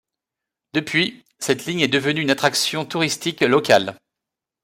[0.73, 3.99] Depuis, cette ligne est devenue une attraction touristique locale.